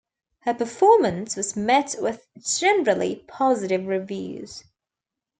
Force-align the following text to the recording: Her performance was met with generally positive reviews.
Her 0.39 0.55
performance 0.55 1.35
was 1.35 1.55
met 1.55 1.93
with 1.99 2.25
generally 2.41 3.17
positive 3.27 3.85
reviews. 3.85 4.63